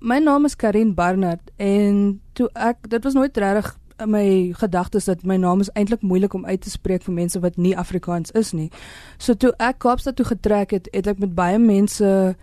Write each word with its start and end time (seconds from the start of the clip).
my 0.00 0.18
naam 0.18 0.44
is 0.44 0.56
Karin 0.56 0.94
Barnard 0.94 1.50
en 1.56 2.20
toe 2.32 2.48
ek 2.54 2.88
dit 2.88 3.04
was 3.04 3.14
nooit 3.14 3.36
regtig 3.36 3.76
my 4.06 4.52
gedagtes 4.56 5.04
dat 5.04 5.24
my 5.28 5.36
naam 5.36 5.60
is 5.60 5.70
eintlik 5.76 6.00
moeilik 6.02 6.34
om 6.34 6.46
uit 6.46 6.60
te 6.60 6.70
spreek 6.70 7.02
vir 7.04 7.14
mense 7.14 7.40
wat 7.40 7.56
nie 7.56 7.76
Afrikaans 7.76 8.30
is 8.30 8.52
nie. 8.56 8.70
So 9.18 9.34
toe 9.34 9.52
ek 9.60 9.78
Kaapstad 9.84 10.16
toe 10.16 10.24
getrek 10.24 10.72
het, 10.72 10.88
het 10.92 11.06
ek 11.06 11.20
met 11.20 11.34
baie 11.34 11.58
mense 11.58 12.34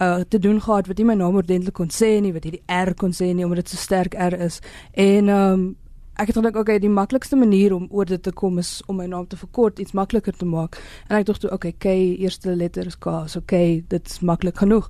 uh 0.00 0.24
te 0.28 0.38
doen 0.38 0.60
gehad 0.60 0.88
wat 0.88 0.98
nie 0.98 1.06
my 1.06 1.14
naam 1.14 1.36
ordentlik 1.36 1.76
kon 1.76 1.92
sê 1.92 2.16
nie, 2.20 2.32
wat 2.32 2.48
hierdie 2.48 2.64
R 2.66 2.94
kon 2.96 3.12
sê 3.12 3.28
nie 3.34 3.44
omdat 3.44 3.66
dit 3.66 3.74
so 3.74 3.76
sterk 3.76 4.16
R 4.16 4.34
is. 4.48 4.60
En 4.96 5.28
um 5.28 5.68
ek 6.16 6.28
het 6.32 6.36
gedink 6.36 6.56
okay, 6.56 6.78
die 6.80 6.92
maklikste 6.92 7.36
manier 7.36 7.74
om 7.74 7.88
oor 7.90 8.08
dit 8.08 8.22
te 8.22 8.32
kom 8.32 8.58
is 8.58 8.80
om 8.86 8.96
my 8.96 9.06
naam 9.06 9.26
te 9.26 9.36
verkort, 9.36 9.78
iets 9.78 9.92
makliker 9.92 10.32
te 10.36 10.48
maak. 10.48 10.80
En 11.08 11.16
ek 11.20 11.26
dink 11.28 11.40
toe 11.44 11.52
okay, 11.52 11.72
K 11.72 11.92
eerste 12.24 12.56
letter 12.56 12.86
is 12.86 12.96
K, 12.96 13.24
so 13.28 13.40
okay, 13.44 13.84
dit's 13.88 14.20
maklik 14.20 14.60
genoeg. 14.64 14.88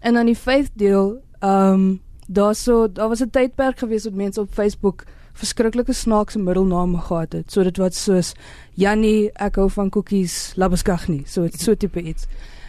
En 0.00 0.14
dan 0.14 0.26
die 0.26 0.36
faith 0.36 0.70
deel, 0.78 1.18
um 1.40 2.00
daar 2.28 2.54
so 2.54 2.92
daar 2.92 3.08
was 3.08 3.20
'n 3.20 3.30
tydperk 3.30 3.78
gewees 3.78 4.04
met 4.04 4.14
mense 4.14 4.40
op 4.40 4.52
Facebook 4.52 5.04
verskriklike 5.32 5.92
snaakse 5.92 6.38
middelname 6.38 6.98
gehad 6.98 7.32
het. 7.32 7.52
So 7.52 7.62
dit 7.62 7.76
wat 7.76 7.94
soos 7.94 8.32
Jannie, 8.74 9.30
ek 9.32 9.54
hou 9.54 9.70
van 9.70 9.90
koekies, 9.90 10.52
Labuskagni, 10.56 11.22
so 11.26 11.48
so 11.52 11.74
tipe 11.74 12.02
iets. 12.02 12.26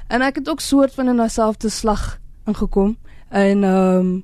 En 0.07 0.21
ek 0.21 0.35
het 0.35 0.49
ook 0.49 0.59
soort 0.59 0.93
van 0.93 1.07
in 1.07 1.17
dieselfde 1.17 1.69
slag 1.69 2.19
ingekom 2.45 2.97
en 3.29 3.63
ehm 3.63 3.99
um, 3.99 4.23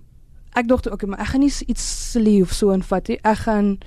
ek 0.56 0.68
dink 0.68 0.86
okay, 0.88 1.10
maar 1.10 1.20
ek 1.20 1.34
gaan 1.34 1.44
nie 1.44 1.52
iets 1.68 2.12
silly 2.12 2.42
of 2.42 2.54
so 2.54 2.72
invat 2.72 3.08
nie. 3.08 3.20
Ek 3.22 3.38
gaan 3.38 3.78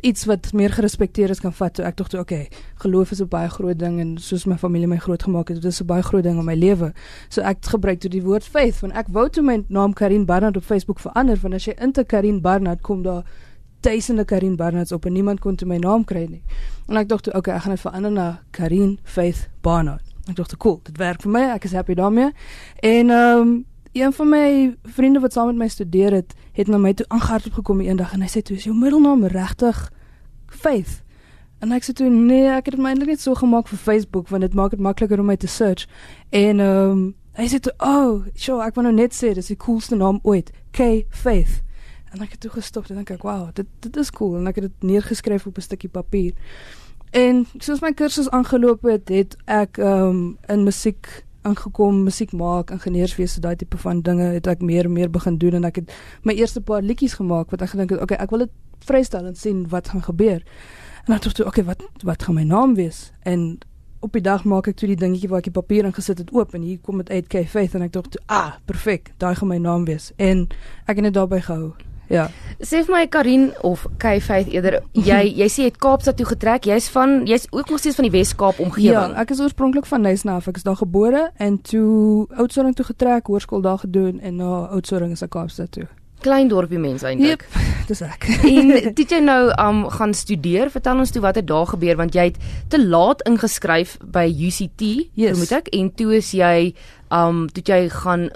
iets 0.00 0.24
wat 0.24 0.52
meer 0.52 0.70
gerespekteer 0.70 1.30
is 1.30 1.40
kan 1.40 1.52
vat. 1.52 1.76
So 1.76 1.82
ek 1.82 1.96
dink 1.96 2.10
toe 2.12 2.20
okay, 2.20 2.48
geloof 2.82 3.10
is 3.10 3.20
'n 3.20 3.28
baie 3.28 3.48
groot 3.48 3.78
ding 3.78 4.00
en 4.00 4.18
soos 4.18 4.44
my 4.46 4.56
familie 4.56 4.86
my 4.86 4.96
groot 4.96 5.22
gemaak 5.22 5.48
het, 5.48 5.62
dit 5.62 5.72
is 5.72 5.80
'n 5.80 5.86
baie 5.86 6.02
groot 6.02 6.22
ding 6.22 6.38
in 6.38 6.44
my 6.44 6.54
lewe. 6.54 6.92
So 7.28 7.42
ek 7.42 7.58
gebruik 7.66 8.00
toe 8.00 8.10
die 8.10 8.22
woord 8.22 8.44
faith 8.44 8.80
want 8.80 8.94
ek 8.94 9.06
wou 9.08 9.28
toe 9.28 9.42
my 9.42 9.64
naam 9.68 9.92
Karin 9.92 10.24
Barnard 10.24 10.56
op 10.56 10.64
Facebook 10.64 11.00
verander 11.00 11.38
want 11.40 11.54
as 11.54 11.64
jy 11.64 11.74
inte 11.80 12.04
Karin 12.04 12.40
Barnard 12.40 12.80
kom 12.82 13.02
daar 13.02 13.24
duisende 13.80 14.24
Karin 14.24 14.56
Barnards 14.56 14.92
op 14.92 15.06
en 15.06 15.12
niemand 15.12 15.40
kon 15.40 15.56
toe 15.56 15.68
my 15.68 15.76
naam 15.76 16.04
kry 16.04 16.26
nie. 16.28 16.42
En 16.88 16.96
ek 16.96 17.08
dink 17.08 17.20
toe 17.20 17.34
okay, 17.34 17.54
ek 17.54 17.62
gaan 17.62 17.74
dit 17.74 17.80
verander 17.80 18.12
na 18.12 18.42
Karin 18.50 18.98
Faith 19.02 19.48
Barnard. 19.60 20.02
Ek 20.28 20.36
dink 20.36 20.48
toe 20.48 20.58
cool, 20.58 20.80
dit 20.84 20.98
werk 20.98 21.22
vir 21.22 21.30
my. 21.30 21.42
Ek 21.54 21.64
is 21.64 21.72
happy 21.72 21.94
daarmee. 21.94 22.32
En 22.82 23.10
ehm 23.10 23.40
um, 23.40 23.64
een 24.02 24.12
van 24.12 24.28
my 24.28 24.76
vriende 24.82 25.20
wat 25.20 25.32
saam 25.32 25.46
met 25.46 25.56
my 25.56 25.68
studeer 25.68 26.12
het, 26.12 26.34
het 26.52 26.68
na 26.68 26.78
my 26.78 26.94
toe 26.94 27.06
aangehardop 27.08 27.52
gekom 27.52 27.80
eendag 27.80 28.12
en 28.12 28.22
hy 28.22 28.30
sê 28.30 28.42
toe 28.42 28.56
is 28.56 28.64
jou 28.64 28.76
middelnaam 28.76 29.26
regtig 29.26 29.92
Faith? 30.46 31.02
En 31.58 31.72
ek 31.74 31.84
sê 31.84 31.92
toe 31.92 32.08
nee, 32.10 32.46
ek 32.46 32.70
het 32.70 32.76
dit 32.76 32.84
eintlik 32.86 33.16
net 33.16 33.22
so 33.22 33.34
gemaak 33.34 33.68
vir 33.70 33.78
Facebook 33.82 34.28
want 34.30 34.46
dit 34.46 34.54
maak 34.54 34.70
dit 34.70 34.82
makliker 34.82 35.18
om 35.18 35.26
my 35.26 35.36
te 35.36 35.50
search. 35.50 35.88
En 36.30 36.60
ehm 36.62 36.90
um, 36.90 37.06
hy 37.38 37.46
sê 37.46 37.60
toe, 37.62 37.72
"Oh, 37.78 38.26
sure, 38.34 38.64
ek 38.66 38.74
wou 38.74 38.82
nou 38.82 38.94
net 38.94 39.14
sê 39.14 39.34
dis 39.34 39.46
die 39.46 39.56
coolste 39.56 39.96
naam 39.96 40.18
ooit, 40.22 40.50
K 40.70 41.04
Faith." 41.10 41.62
En 42.12 42.22
ek 42.22 42.30
het 42.30 42.40
toe 42.40 42.50
gestop 42.50 42.86
en 42.88 42.96
dink 42.96 43.10
ek, 43.10 43.22
"Wow, 43.22 43.48
dit 43.54 43.66
dit 43.80 43.96
is 43.96 44.10
cool." 44.10 44.36
En 44.36 44.46
ek 44.46 44.54
het 44.54 44.64
dit 44.64 44.82
neergeskryf 44.82 45.46
op 45.46 45.56
'n 45.56 45.60
stukkie 45.60 45.88
papier. 45.88 46.32
En 47.10 47.46
soos 47.58 47.80
my 47.80 47.92
kursus 47.92 48.30
aangeloop 48.30 48.82
het, 48.82 49.08
het 49.08 49.36
ek 49.46 49.78
ehm 49.78 50.08
um, 50.08 50.38
in 50.46 50.64
musiek 50.64 51.24
aangekom, 51.42 52.02
musiek 52.04 52.32
maak, 52.32 52.70
ingenieurswese, 52.74 53.40
daai 53.40 53.56
tipe 53.56 53.78
van 53.78 54.02
dinge 54.02 54.32
het 54.34 54.46
ek 54.50 54.62
meer 54.64 54.88
en 54.88 54.92
meer 54.92 55.10
begin 55.10 55.38
doen 55.38 55.60
en 55.60 55.68
ek 55.68 55.82
het 55.82 55.94
my 56.26 56.34
eerste 56.34 56.60
paar 56.60 56.82
liedjies 56.82 57.18
gemaak 57.20 57.50
wat 57.54 57.62
ek 57.62 57.74
gedink 57.74 57.94
het, 57.94 58.02
okay, 58.02 58.18
ek 58.18 58.34
wil 58.34 58.46
dit 58.46 58.54
vrystel 58.88 59.26
en 59.26 59.36
sien 59.36 59.64
wat 59.72 59.88
gaan 59.88 60.02
gebeur. 60.02 60.44
En 61.06 61.14
dan 61.14 61.32
toe, 61.32 61.46
okay, 61.46 61.64
wat 61.64 61.82
wat 62.04 62.22
gaan 62.22 62.34
my 62.34 62.44
naam 62.44 62.74
wees? 62.74 63.12
En 63.22 63.58
op 64.00 64.12
die 64.12 64.22
dag 64.22 64.44
maak 64.44 64.68
ek 64.70 64.76
toe 64.78 64.88
die 64.92 64.98
dingetjie 64.98 65.28
waar 65.30 65.42
ek 65.42 65.50
die 65.50 65.56
papier 65.56 65.88
ingesit 65.88 66.20
het 66.22 66.32
oop 66.34 66.54
en 66.54 66.62
hier 66.62 66.78
kom 66.82 67.02
dit 67.02 67.10
uit 67.10 67.26
K 67.26 67.46
Faith 67.48 67.74
en 67.74 67.86
ek 67.86 67.92
dink 67.96 68.12
toe, 68.14 68.22
ah, 68.26 68.58
perfek, 68.70 69.12
daai 69.18 69.34
gaan 69.34 69.50
my 69.50 69.58
naam 69.62 69.88
wees. 69.88 70.12
En 70.16 70.46
ek 70.86 70.98
het 70.98 71.06
net 71.08 71.18
daarbey 71.18 71.42
gehou. 71.42 71.74
Ja. 72.08 72.28
Sê 72.58 72.80
vir 72.82 72.90
my 72.90 73.04
Karin 73.06 73.50
of 73.62 73.84
K5 74.02 74.50
eerder, 74.50 74.80
jy 74.96 75.20
jy 75.40 75.48
sê 75.52 75.62
jy 75.62 75.70
het 75.70 75.78
Kaapstad 75.82 76.18
toe 76.18 76.26
getrek. 76.26 76.66
Jy's 76.66 76.88
van 76.94 77.20
jy's 77.28 77.46
ook 77.52 77.70
nog 77.70 77.78
steeds 77.82 78.00
van 78.00 78.08
die 78.08 78.14
Wes-Kaap 78.16 78.58
omgewing. 78.64 79.14
Ja, 79.14 79.22
ek 79.22 79.36
is 79.36 79.44
oorspronklik 79.44 79.86
van 79.86 80.02
Nysna, 80.06 80.40
ek 80.42 80.58
is 80.58 80.66
daar 80.66 80.80
gebore 80.80 81.28
en 81.38 81.60
toe 81.62 82.26
Oudtshoorn 82.34 82.74
toe 82.74 82.88
getrek, 82.88 83.30
hoërskool 83.30 83.62
daar 83.62 83.78
gedoen 83.84 84.18
en 84.20 84.42
na 84.42 84.66
Oudtshoorn 84.74 85.14
is 85.14 85.22
ek 85.22 85.36
Kaapstad 85.36 85.72
toe. 85.76 85.86
Klein 86.24 86.48
dorpie 86.50 86.80
mense 86.82 87.06
eintlik. 87.06 87.44
Dis 87.88 88.02
ek. 88.02 88.26
en 88.42 88.74
dit 88.98 89.06
jy 89.06 89.20
nou 89.22 89.52
um 89.54 89.84
gaan 89.94 90.12
studeer, 90.16 90.72
vertel 90.74 91.04
ons 91.04 91.14
toe 91.14 91.22
wat 91.22 91.38
het 91.38 91.46
daar 91.46 91.70
gebeur 91.70 92.00
want 92.00 92.16
jy 92.18 92.26
het 92.32 92.42
te 92.72 92.80
laat 92.82 93.22
ingeskryf 93.28 93.96
by 94.02 94.26
UCT, 94.26 94.82
yes. 95.14 95.36
vermoed 95.36 95.54
ek, 95.60 95.70
en 95.78 95.92
toe 95.94 96.16
is 96.18 96.34
jy 96.34 96.72
um 97.14 97.46
toe 97.54 97.62
jy 97.64 97.84
gaan 98.02 98.28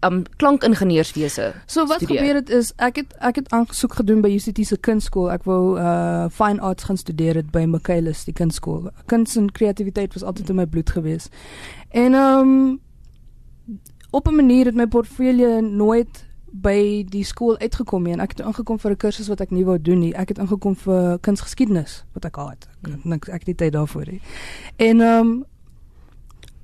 um 0.00 0.22
klankingenieurswese. 0.36 1.54
So 1.66 1.86
wat 1.86 1.96
studeer. 1.96 2.18
gebeur 2.18 2.34
het 2.34 2.50
is 2.50 2.72
ek 2.76 2.96
het 2.96 3.14
ek 3.18 3.34
het 3.34 3.50
aangesoek 3.50 3.94
gedoen 3.94 4.20
by 4.20 4.30
UCT 4.34 4.66
se 4.66 4.76
kunstskool. 4.76 5.30
Ek 5.32 5.44
wou 5.44 5.78
uh 5.78 6.28
fine 6.30 6.60
arts 6.60 6.84
gaan 6.84 6.96
studeer 6.96 7.34
het 7.34 7.50
by 7.50 7.64
Michaelis 7.64 8.24
die 8.24 8.34
kunstskool. 8.34 8.90
Kuns 9.06 9.36
en 9.36 9.52
kreatiwiteit 9.52 10.12
was 10.12 10.22
altyd 10.22 10.48
in 10.48 10.56
my 10.56 10.66
bloed 10.66 10.90
gewees. 10.90 11.28
En 11.90 12.14
um 12.14 12.80
op 14.10 14.28
'n 14.28 14.34
manier 14.34 14.64
het 14.64 14.74
my 14.74 14.86
portfolio 14.86 15.60
nooit 15.60 16.24
by 16.50 17.04
die 17.08 17.24
skool 17.24 17.58
uitgekom 17.58 18.02
nie 18.02 18.12
en 18.12 18.20
ek 18.20 18.36
het 18.36 18.46
ingekom 18.46 18.78
vir 18.78 18.90
'n 18.90 18.96
kursus 18.96 19.28
wat 19.28 19.40
ek 19.40 19.50
nie 19.50 19.64
wou 19.64 19.78
doen 19.78 19.98
nie. 19.98 20.14
Ek 20.14 20.28
het 20.28 20.38
ingekom 20.38 20.76
vir 20.76 21.18
kunsgeskiedenis 21.18 22.04
wat 22.12 22.24
ek 22.24 22.36
haat. 22.36 22.68
Ek 22.82 23.02
hmm. 23.02 23.12
ek 23.12 23.24
het 23.24 23.46
nie 23.46 23.54
tyd 23.54 23.72
daarvoor 23.72 24.06
nie. 24.06 24.20
En 24.76 25.00
um 25.00 25.44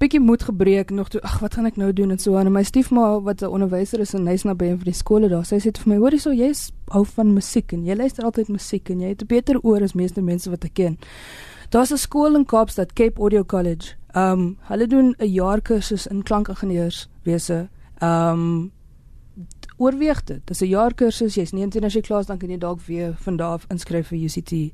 bietjie 0.03 0.21
moed 0.21 0.43
gebreek 0.43 0.91
nog 0.91 1.09
toe 1.09 1.21
ag 1.23 1.37
wat 1.39 1.55
gaan 1.55 1.67
ek 1.69 1.77
nou 1.79 1.93
doen? 1.95 2.11
en 2.11 2.19
so 2.19 2.35
en 2.37 2.51
my 2.53 2.63
stiefma 2.67 3.21
wat 3.23 3.43
'n 3.43 3.47
onderwyser 3.55 4.01
is 4.01 4.15
in 4.15 4.25
Nysna 4.25 4.55
by 4.55 4.65
een 4.65 4.79
van 4.83 4.91
die 4.91 4.99
skole 4.99 5.29
daar 5.29 5.45
sy 5.45 5.57
sê 5.63 5.71
vir 5.71 5.95
my 5.95 5.97
hoorie 5.97 6.19
so 6.19 6.33
jy's 6.33 6.73
hou 6.91 7.05
van 7.05 7.33
musiek 7.35 7.73
en 7.73 7.85
jy 7.87 7.95
luister 7.95 8.25
altyd 8.25 8.49
musiek 8.49 8.91
en 8.91 9.01
jy 9.01 9.09
het 9.09 9.23
'n 9.23 9.27
beter 9.27 9.61
oor 9.63 9.83
as 9.83 9.95
meeste 9.95 10.21
mense 10.21 10.51
wat 10.51 10.65
ek 10.65 10.75
ken. 10.75 10.99
Daar's 11.71 11.93
'n 11.93 11.97
skool 11.97 12.35
in 12.35 12.45
Kaapstad 12.45 12.93
Cape 12.93 13.21
Audio 13.21 13.45
College. 13.45 13.95
Um 14.15 14.59
hulle 14.61 14.87
doen 14.87 15.15
'n 15.19 15.33
jaar 15.33 15.61
kursus 15.61 16.07
in 16.07 16.23
klankingenieurswese 16.23 17.69
um 18.03 18.73
oorweeg 19.79 20.25
dit. 20.25 20.41
Dis 20.47 20.61
'n 20.63 20.67
jaar 20.69 20.95
kursus 20.95 21.35
jy's 21.35 21.53
19 21.53 21.85
as 21.85 21.95
jy 21.95 22.01
klaar 22.01 22.21
is 22.21 22.27
dan 22.27 22.39
kan 22.39 22.51
jy 22.51 22.59
dalk 22.59 22.81
weer 22.87 23.15
van 23.19 23.37
daar 23.37 23.53
af 23.53 23.67
inskryf 23.69 24.09
vir 24.09 24.19
UCT 24.19 24.73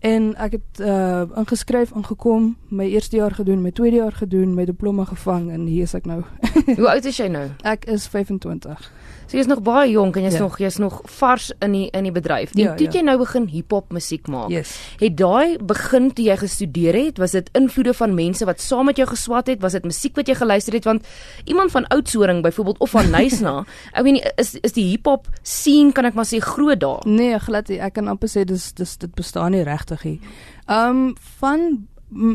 En 0.00 0.36
ek 0.38 0.52
het 0.52 0.80
uh 0.80 1.26
ingeskryf 1.36 1.90
ingekom, 1.90 2.56
my 2.70 2.86
eerste 2.86 3.16
jaar 3.16 3.34
gedoen, 3.34 3.62
my 3.62 3.70
tweede 3.70 3.96
jaar 3.96 4.12
gedoen, 4.12 4.54
my 4.54 4.64
diploma 4.64 5.04
gevang 5.04 5.50
en 5.50 5.66
hier 5.66 5.82
is 5.82 5.94
ek 5.94 6.06
nou. 6.06 6.22
Hoe 6.78 6.88
oud 6.88 7.04
is 7.04 7.18
jy 7.18 7.26
nou? 7.26 7.48
Ek 7.66 7.88
is 7.90 8.06
25. 8.06 8.90
So 9.28 9.36
jy's 9.36 9.48
nog 9.50 9.60
baie 9.60 9.90
jonk 9.90 10.16
en 10.16 10.24
jy's 10.24 10.38
ja. 10.38 10.40
nog 10.40 10.54
jy's 10.56 10.78
nog 10.80 11.00
vars 11.18 11.50
in 11.60 11.74
die 11.76 11.88
in 11.92 12.06
die 12.06 12.12
bedryf. 12.14 12.54
En 12.54 12.62
ja, 12.62 12.74
toe 12.78 12.86
ja. 12.86 12.94
jy 12.96 13.02
nou 13.04 13.16
begin 13.20 13.48
hiphop 13.52 13.90
musiek 13.92 14.30
maak. 14.30 14.48
Yes. 14.54 14.72
Het 15.02 15.18
daai 15.18 15.58
begin 15.60 16.08
toe 16.16 16.24
jy 16.24 16.36
gestudeer 16.40 16.96
het, 16.96 17.18
was 17.20 17.34
dit 17.36 17.50
invloede 17.58 17.92
van 17.98 18.14
mense 18.16 18.46
wat 18.48 18.62
saam 18.64 18.88
met 18.88 18.96
jou 18.96 19.08
geswat 19.10 19.50
het? 19.52 19.60
Was 19.60 19.76
dit 19.76 19.84
musiek 19.84 20.16
wat 20.16 20.30
jy 20.30 20.38
geluister 20.38 20.78
het 20.78 20.88
want 20.88 21.04
iemand 21.44 21.74
van 21.74 21.84
Oudtshoorn 21.92 22.40
byvoorbeeld 22.46 22.80
of 22.80 22.94
van 22.96 23.10
Nysna, 23.16 23.66
ek 23.92 24.06
weet 24.06 24.16
nie 24.16 24.24
is 24.40 24.54
is 24.62 24.78
die 24.78 24.86
hiphop 24.94 25.28
scene 25.42 25.92
kan 25.92 26.08
ek 26.08 26.16
maar 26.16 26.28
sê 26.30 26.40
groot 26.40 26.80
daar? 26.80 27.04
Nee, 27.04 27.36
glad 27.42 27.68
nie. 27.68 27.82
Ek 27.84 27.98
kan 27.98 28.08
amper 28.08 28.32
sê 28.32 28.46
dis 28.48 28.70
dis 28.78 28.96
dit 28.96 29.12
bestaan 29.18 29.52
nie 29.52 29.66
regtig 29.88 30.04
nie. 30.04 30.20
Ehm 30.66 30.96
um, 30.96 31.14
van 31.38 31.86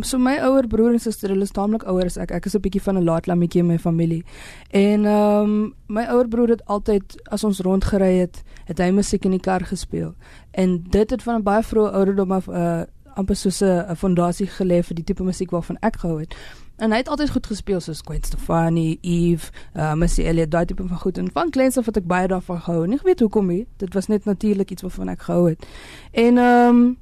so 0.01 0.19
my 0.19 0.35
ouer 0.37 0.67
broer 0.67 0.93
en 0.93 0.99
suster, 0.99 1.31
hulle 1.33 1.43
is 1.47 1.51
taamlik 1.51 1.83
ouer 1.89 2.05
as 2.05 2.17
ek. 2.17 2.31
Ek 2.31 2.45
is 2.45 2.55
'n 2.55 2.61
bietjie 2.61 2.81
van 2.81 2.97
'n 2.97 3.03
laat 3.03 3.27
lammetjie 3.27 3.61
in 3.61 3.67
my 3.67 3.79
familie. 3.79 4.23
En 4.69 5.05
ehm 5.05 5.43
um, 5.43 5.73
my 5.87 6.03
ouer 6.03 6.27
broer 6.27 6.49
het 6.49 6.65
altyd 6.65 7.21
as 7.31 7.43
ons 7.43 7.59
rondgery 7.59 8.17
het, 8.17 8.43
het 8.65 8.77
hy 8.77 8.91
musiek 8.91 9.25
in 9.25 9.31
die 9.31 9.39
kar 9.39 9.61
gespeel. 9.61 10.13
En 10.51 10.83
dit 10.89 11.09
het 11.09 11.23
van 11.23 11.35
'n 11.35 11.43
baie 11.43 11.63
vroeë 11.63 11.93
ouderdom 11.93 12.31
af 12.31 12.47
'n 12.47 12.51
uh, 12.51 12.81
eh, 12.81 12.87
amper 13.15 13.35
soos 13.35 13.61
'n 13.61 13.95
fondasie 13.95 14.47
gelê 14.47 14.83
vir 14.83 14.95
die 14.95 15.03
tipe 15.03 15.23
musiek 15.23 15.51
waarvan 15.51 15.77
ek 15.81 15.95
gehou 15.97 16.19
het. 16.19 16.35
En 16.75 16.91
hy 16.91 16.97
het 16.97 17.07
altyd 17.07 17.29
goed 17.29 17.45
gespeel 17.47 17.79
soos 17.79 18.01
Gwen 18.03 18.23
Stefani, 18.23 18.97
Eve, 19.01 19.51
uh, 19.75 19.93
Missy 19.93 20.21
Elliott, 20.21 20.51
daai 20.51 20.65
tipe 20.65 20.87
van 20.87 20.99
goed 20.99 21.17
en 21.17 21.29
van 21.31 21.49
kleins 21.49 21.77
af 21.77 21.85
het 21.85 21.97
ek 21.97 22.07
baie 22.09 22.27
daarvan 22.27 22.61
gehou. 22.61 22.87
Nie 22.87 22.99
weet 23.03 23.19
hoekom 23.19 23.47
nie. 23.47 23.67
Dit 23.77 23.93
was 23.93 24.07
net 24.07 24.25
natuurlik 24.25 24.71
iets 24.71 24.81
waarvan 24.81 25.13
ek 25.13 25.21
gehou 25.21 25.49
het. 25.49 25.67
En 26.11 26.37
ehm 26.37 26.75
um, 26.75 26.97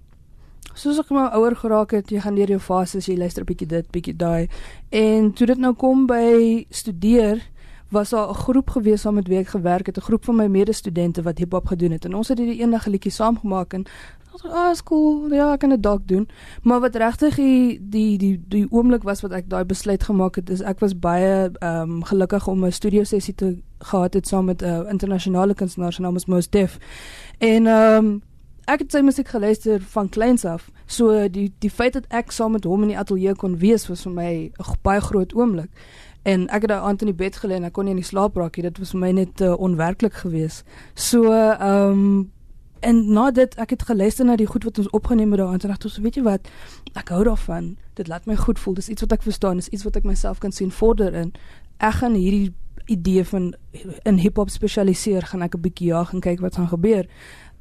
soos 0.73 0.99
ek 0.99 1.09
maar 1.09 1.33
ouer 1.37 1.55
geraak 1.55 1.91
het, 1.91 2.09
jy 2.09 2.19
gaan 2.19 2.35
deur 2.35 2.47
jou 2.47 2.59
fases, 2.59 3.05
jy 3.05 3.17
luister 3.17 3.43
'n 3.43 3.45
bietjie 3.45 3.67
dit, 3.67 3.91
bietjie 3.91 4.15
daai. 4.15 4.47
En 4.89 5.33
toe 5.33 5.47
dit 5.47 5.57
nou 5.57 5.73
kom 5.73 6.05
by 6.07 6.65
studeer, 6.69 7.41
was 7.91 8.09
daar 8.09 8.29
'n 8.29 8.33
groep 8.33 8.69
gewees 8.69 9.01
saam 9.01 9.15
met 9.15 9.27
wie 9.27 9.37
ek 9.37 9.47
gewerk 9.47 9.85
het, 9.85 9.97
'n 9.97 10.01
groep 10.01 10.25
van 10.25 10.35
my 10.35 10.47
medestudente 10.47 11.21
wat 11.21 11.37
hiphop 11.37 11.65
gedoen 11.67 11.91
het. 11.91 12.05
En 12.05 12.15
ons 12.15 12.27
het 12.27 12.37
hierdie 12.37 12.59
eendag 12.59 12.85
liedjie 12.85 13.11
saam 13.11 13.39
gemaak 13.39 13.73
en 13.73 13.85
ons 14.31 14.41
het 14.43 14.51
ah, 14.51 14.75
cool, 14.83 15.33
ja, 15.33 15.51
ek 15.53 15.59
kan 15.59 15.69
dit 15.69 15.83
dalk 15.83 16.07
doen. 16.07 16.27
Maar 16.63 16.79
wat 16.79 16.95
regtig 16.95 17.35
die 17.35 17.79
die 17.81 18.17
die 18.17 18.41
die 18.47 18.67
oomblik 18.69 19.03
was 19.03 19.21
wat 19.21 19.31
ek 19.31 19.49
daai 19.49 19.65
besluit 19.65 20.03
gemaak 20.03 20.35
het, 20.35 20.49
is 20.49 20.61
ek 20.61 20.79
was 20.79 20.99
baie 20.99 21.51
ehm 21.51 21.81
um, 21.81 22.03
gelukkig 22.03 22.47
om 22.47 22.65
'n 22.65 22.71
studio 22.71 23.03
sessie 23.03 23.35
te 23.35 23.57
gehad 23.79 24.13
het 24.13 24.27
saam 24.27 24.45
met 24.45 24.61
'n 24.61 24.65
uh, 24.65 24.89
internasionale 24.89 25.53
kunstenaar 25.53 25.93
se 25.93 26.01
naam 26.01 26.15
is 26.15 26.25
Mos 26.25 26.49
Def. 26.49 26.77
En 27.37 27.67
ehm 27.67 28.05
um, 28.05 28.21
ek 28.65 28.83
het 28.83 28.91
sy 28.91 29.01
musiek 29.01 29.27
geluister 29.27 29.81
van 29.93 30.09
kleins 30.09 30.45
af. 30.45 30.69
So 30.85 31.27
die 31.29 31.51
die 31.59 31.69
feit 31.69 31.93
dat 31.93 32.05
ek 32.09 32.31
saam 32.31 32.51
met 32.51 32.63
hom 32.63 32.83
in 32.83 32.93
die 32.93 32.99
ateljee 32.99 33.35
kon 33.35 33.57
wees 33.57 33.87
was 33.89 34.03
vir 34.03 34.13
my 34.13 34.31
'n 34.51 34.77
baie 34.81 35.01
groot 35.01 35.33
oomblik. 35.33 35.69
En 36.23 36.47
ek 36.49 36.61
het 36.61 36.69
daai 36.69 36.81
aand 36.81 37.01
in 37.01 37.07
die 37.07 37.17
bed 37.17 37.35
gelê 37.35 37.57
en 37.57 37.63
ek 37.63 37.73
kon 37.73 37.85
nie 37.85 37.91
in 37.91 38.01
die 38.01 38.05
slaap 38.05 38.35
raak 38.35 38.55
nie. 38.57 38.63
Dit 38.63 38.77
was 38.77 38.91
vir 38.91 38.99
my 38.99 39.11
net 39.11 39.41
uh, 39.41 39.53
onwerklik 39.57 40.13
geweest. 40.13 40.63
So 40.93 41.31
ehm 41.31 41.91
um, 41.91 42.31
en 42.81 43.13
na 43.13 43.31
dit 43.31 43.55
ek 43.55 43.69
het 43.69 43.83
geluister 43.83 44.25
na 44.25 44.35
die 44.35 44.47
goed 44.47 44.63
wat 44.63 44.77
ons 44.77 44.89
opgeneem 44.89 45.31
het 45.31 45.39
daai 45.39 45.51
aand 45.53 45.63
en 45.63 45.71
ek 45.71 45.81
dink 45.81 45.93
so 45.93 46.01
weet 46.01 46.15
jy 46.15 46.23
wat 46.23 46.47
ek 46.95 47.09
hou 47.09 47.23
daarvan. 47.23 47.77
Dit 47.93 48.07
laat 48.07 48.25
my 48.25 48.35
goed 48.35 48.59
voel. 48.59 48.73
Dis 48.73 48.89
iets 48.89 49.01
wat 49.01 49.11
ek 49.11 49.23
verstaan. 49.23 49.55
Dis 49.55 49.69
iets 49.69 49.83
wat 49.83 49.95
ek 49.95 50.03
myself 50.03 50.39
kan 50.39 50.51
sien 50.51 50.71
vorder 50.71 51.13
in. 51.13 51.33
Ek 51.77 51.93
gaan 52.01 52.13
hierdie 52.13 52.53
idee 52.85 53.25
van 53.25 53.53
in 54.03 54.17
hiphop 54.17 54.49
spesialiseer 54.49 55.25
gaan 55.25 55.41
ek 55.41 55.55
'n 55.55 55.61
bietjie 55.61 55.87
jaag 55.87 56.13
en 56.13 56.19
kyk 56.19 56.39
wat 56.39 56.55
gaan 56.55 56.67
gebeur. 56.67 57.05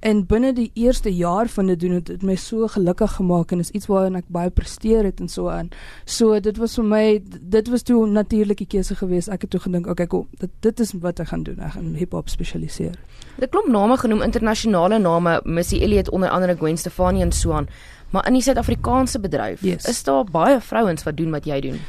En 0.01 0.23
binne 0.27 0.53
die 0.57 0.71
eerste 0.75 1.11
jaar 1.13 1.49
van 1.49 1.67
dit 1.67 1.81
doen 1.81 1.91
het 1.99 2.07
dit 2.07 2.23
my 2.25 2.35
so 2.41 2.67
gelukkig 2.73 3.13
gemaak 3.19 3.53
en 3.53 3.61
is 3.61 3.71
iets 3.77 3.87
waarin 3.87 4.17
ek 4.17 4.31
baie 4.33 4.51
presteer 4.51 5.05
het 5.05 5.21
en 5.21 5.29
so 5.29 5.51
aan. 5.53 5.69
So 6.05 6.39
dit 6.41 6.57
was 6.57 6.79
vir 6.79 6.87
my 6.89 7.03
dit 7.41 7.69
was 7.69 7.83
toe 7.83 8.07
'n 8.07 8.13
natuurlike 8.13 8.67
keuse 8.67 8.95
geweest. 8.95 9.29
Ek 9.29 9.43
het 9.43 9.51
toe 9.51 9.61
gedink, 9.61 9.87
okay, 9.87 10.07
kom, 10.07 10.27
dit 10.39 10.51
dit 10.61 10.81
is 10.81 10.93
wat 10.93 11.21
ek 11.21 11.29
gaan 11.29 11.43
doen. 11.43 11.59
Ek 11.59 11.73
gaan 11.73 11.95
hiphop 11.95 12.29
spesialiseer. 12.29 12.97
Dit 13.39 13.51
klop 13.51 13.69
name 13.69 13.97
genoem 13.97 14.23
internasionale 14.23 14.99
name, 14.99 15.41
Missy 15.45 15.81
Elliot 15.81 16.11
onder 16.11 16.29
andere 16.29 16.57
Gwen 16.57 16.77
Stefani 16.77 17.21
en 17.21 17.33
so 17.33 17.53
aan. 17.53 17.69
Maar 18.11 18.27
in 18.27 18.33
die 18.33 18.43
Suid-Afrikaanse 18.43 19.21
bedryf, 19.21 19.61
yes. 19.63 19.85
is 19.85 20.03
daar 20.03 20.25
baie 20.25 20.61
vrouens 20.61 21.03
wat 21.03 21.17
doen 21.17 21.31
wat 21.31 21.45
jy 21.45 21.61
doen? 21.61 21.81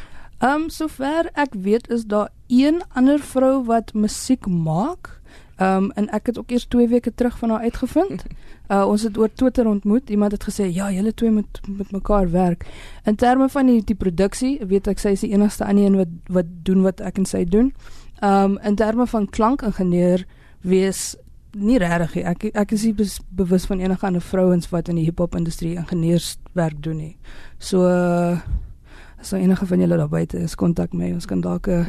Ehm 0.41 0.61
um, 0.61 0.69
sover 0.69 1.29
ek 1.33 1.53
weet 1.53 1.89
is 1.89 2.03
daar 2.03 2.29
een 2.47 2.81
ander 2.93 3.19
vrou 3.19 3.63
wat 3.65 3.93
musiek 3.93 4.47
maak. 4.47 5.20
Ehm 5.61 5.83
um, 5.83 5.91
en 5.91 6.09
ek 6.09 6.25
het 6.25 6.37
ook 6.39 6.51
eers 6.51 6.65
2 6.65 6.87
weke 6.87 7.13
terug 7.13 7.37
van 7.37 7.49
haar 7.49 7.59
uitgevind. 7.59 8.23
Uh 8.71 8.87
ons 8.87 9.01
het 9.03 9.17
oor 9.17 9.29
Twitter 9.33 9.67
ontmoet. 9.67 10.09
Iemand 10.09 10.31
het 10.31 10.43
gesê 10.43 10.63
ja, 10.73 10.91
julle 10.91 11.13
twee 11.13 11.31
moet 11.31 11.59
met 11.67 11.91
mekaar 11.91 12.31
werk. 12.31 12.65
In 13.03 13.15
terme 13.15 13.49
van 13.49 13.65
die 13.65 13.83
die 13.83 13.95
produksie, 13.95 14.65
weet 14.65 14.87
ek 14.87 14.99
sy 14.99 15.11
is 15.11 15.25
die 15.25 15.33
enigste 15.33 15.65
ander 15.65 15.83
een 15.85 15.97
wat 15.99 16.13
wat 16.27 16.53
doen 16.63 16.81
wat 16.81 17.01
ek 17.01 17.17
en 17.17 17.27
sy 17.27 17.43
doen. 17.43 17.73
Ehm 18.21 18.51
um, 18.51 18.57
in 18.63 18.75
terme 18.75 19.07
van 19.07 19.27
klankingenieur 19.29 20.25
wees 20.61 21.15
nie 21.51 21.77
regtig. 21.77 22.15
Ek 22.23 22.45
ek 22.53 22.71
is 22.71 22.83
nie 22.87 22.95
bewus 23.29 23.65
van 23.65 23.79
enige 23.79 24.05
ander 24.05 24.21
vrouens 24.21 24.69
wat 24.69 24.87
in 24.87 24.95
die 24.95 25.05
hiphop 25.09 25.35
industrie 25.35 25.75
ingenieurswerk 25.75 26.79
doen 26.83 26.97
nie. 26.97 27.17
So 27.57 27.83
uh, 27.89 28.39
as 29.19 29.31
enige 29.31 29.65
van 29.65 29.79
julle 29.79 29.97
daar 29.97 30.09
buite 30.09 30.39
is, 30.39 30.55
kontak 30.55 30.93
my. 30.93 31.11
Ons 31.11 31.25
kan 31.25 31.41
dalk 31.41 31.67
'n 31.67 31.85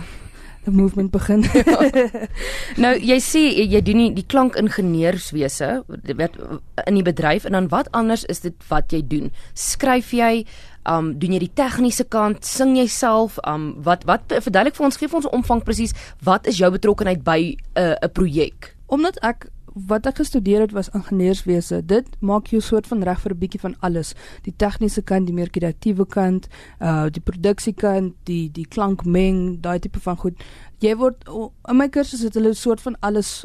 'n 0.65 0.75
movement 0.75 1.11
begin. 1.11 1.43
ja. 1.43 1.91
Nou 2.83 2.95
jy 2.99 3.19
sê 3.21 3.43
jy 3.67 3.81
doen 3.83 3.97
nie 3.97 4.11
die 4.15 4.27
klankingenieurswese 4.27 5.83
wat 5.89 6.39
in 6.87 6.95
die 6.95 7.07
bedryf 7.07 7.45
en 7.45 7.53
dan 7.53 7.69
wat 7.69 7.91
anders 7.91 8.25
is 8.25 8.41
dit 8.41 8.55
wat 8.69 8.93
jy 8.93 9.03
doen? 9.07 9.33
Skryf 9.55 10.13
jy 10.13 10.45
um 10.89 11.13
doen 11.19 11.35
jy 11.35 11.43
die 11.45 11.55
tegniese 11.55 12.05
kant, 12.05 12.45
sing 12.45 12.77
jy 12.77 12.87
self, 12.87 13.39
um 13.47 13.75
wat 13.83 14.07
wat 14.07 14.23
verduidelik 14.29 14.79
vir 14.79 14.87
ons 14.87 14.97
gee 14.97 15.09
vir 15.11 15.23
ons 15.23 15.33
omvang 15.35 15.63
presies 15.67 15.95
wat 16.23 16.47
is 16.47 16.59
jou 16.59 16.71
betrokkeheid 16.71 17.25
by 17.25 17.41
'n 17.41 17.57
uh, 17.79 17.97
'n 18.03 18.13
projek? 18.13 18.77
Omdat 18.87 19.19
ek 19.23 19.51
wat 19.75 20.07
ek 20.07 20.21
gestudeer 20.21 20.61
het 20.61 20.73
was 20.73 20.91
ingenieurswese. 20.93 21.81
Dit 21.87 22.09
maak 22.21 22.47
jou 22.53 22.61
soort 22.63 22.87
van 22.87 23.03
reg 23.03 23.21
vir 23.21 23.33
'n 23.33 23.39
bietjie 23.39 23.61
van 23.61 23.75
alles. 23.81 24.15
Die 24.43 24.55
tegniese 24.57 25.03
kant, 25.03 25.27
die 25.27 25.35
meer 25.35 25.51
kreatiewe 25.51 26.07
kant, 26.07 26.49
uh 26.81 27.07
die 27.11 27.21
produksiekant, 27.21 28.15
die 28.25 28.51
die 28.53 28.67
klankmeng, 28.67 29.61
daai 29.61 29.79
tipe 29.79 30.01
van 30.01 30.17
goed. 30.17 30.35
Jy 30.79 30.97
word 30.97 31.29
in 31.69 31.77
my 31.77 31.89
kursus 31.89 32.23
het 32.23 32.35
hulle 32.35 32.55
soort 32.55 32.81
van 32.81 32.97
alles 33.01 33.45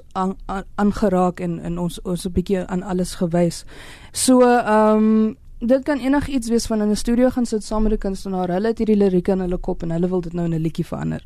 aangeraak 0.75 1.39
en 1.39 1.59
in 1.59 1.77
ons 1.77 2.01
ons 2.01 2.25
'n 2.25 2.31
bietjie 2.31 2.65
aan 2.65 2.83
alles 2.83 3.15
gewys. 3.15 3.65
So 4.12 4.41
um 4.41 5.38
dit 5.59 5.83
kan 5.83 5.97
enigiets 5.97 6.50
wees 6.50 6.65
van 6.65 6.81
in 6.81 6.89
'n 6.89 6.95
studio 6.95 7.30
gaan 7.30 7.45
sit 7.45 7.63
saam 7.63 7.83
met 7.83 7.91
'n 7.91 7.97
kunstenaar. 7.97 8.50
Hulle 8.50 8.68
het 8.68 8.77
hierdie 8.77 8.97
lirieke 8.97 9.31
in 9.31 9.39
hulle 9.39 9.57
kop 9.57 9.83
en 9.83 9.91
hulle 9.91 10.07
wil 10.07 10.21
dit 10.21 10.33
nou 10.33 10.45
in 10.45 10.53
'n 10.53 10.62
liedjie 10.62 10.85
verander 10.85 11.23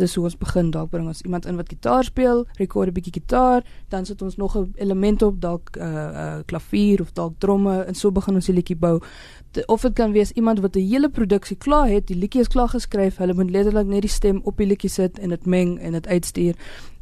dis 0.00 0.14
hoe 0.18 0.24
ons 0.24 0.36
begin 0.40 0.70
dalk 0.74 0.90
bring 0.90 1.08
ons 1.10 1.22
iemand 1.26 1.46
in 1.46 1.58
wat 1.60 1.68
gitaar 1.68 2.04
speel, 2.04 2.44
rekord 2.58 2.88
'n 2.88 2.96
bietjie 2.96 3.12
gitaar, 3.20 3.64
dan 3.88 4.06
sit 4.06 4.22
ons 4.22 4.36
nog 4.36 4.56
'n 4.56 4.72
element 4.76 5.22
op 5.22 5.40
dalk 5.40 5.76
'n 5.76 5.80
uh, 5.80 6.10
uh, 6.22 6.38
klavier 6.46 7.00
of 7.00 7.12
dalk 7.12 7.34
tromme 7.38 7.84
en 7.84 7.94
so 7.94 8.10
begin 8.10 8.34
ons 8.34 8.46
die 8.46 8.54
liedjie 8.54 8.76
bou. 8.76 9.00
De, 9.52 9.66
of 9.66 9.80
dit 9.80 9.92
kan 9.92 10.12
wees 10.12 10.32
iemand 10.32 10.60
wat 10.60 10.76
'n 10.76 10.88
hele 10.88 11.08
produksie 11.08 11.56
klaar 11.56 11.88
het, 11.88 12.06
die 12.06 12.16
liedjie 12.16 12.40
is 12.40 12.48
klaar 12.48 12.68
geskryf, 12.68 13.16
hulle 13.16 13.34
moet 13.34 13.50
letterlik 13.50 13.86
net 13.86 14.00
die 14.00 14.10
stem 14.10 14.40
op 14.44 14.56
die 14.56 14.66
liedjie 14.66 14.90
sit 14.90 15.18
en 15.18 15.28
dit 15.28 15.46
meng 15.46 15.78
en 15.78 15.92
dit 15.92 16.06
uitstuur. 16.06 16.54